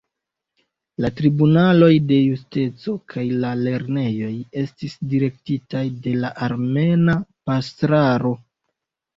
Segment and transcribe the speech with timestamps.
[1.03, 4.31] La tribunaloj de justeco kaj la lernejoj
[4.63, 7.17] estis direktitaj de la armena
[7.53, 8.35] pastraro.